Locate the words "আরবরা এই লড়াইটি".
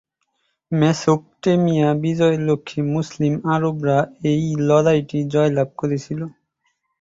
3.53-5.19